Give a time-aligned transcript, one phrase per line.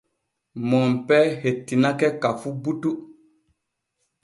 [0.69, 2.91] Monpee hettinake ka fu butu.